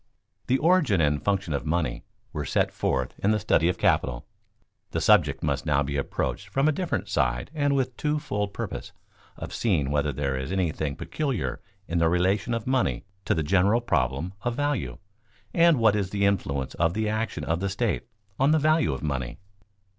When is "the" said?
0.47-0.57, 3.29-3.39, 4.89-4.99, 7.91-7.97, 11.99-12.09, 13.35-13.43, 16.09-16.25, 16.95-17.07, 17.59-17.69, 18.49-18.57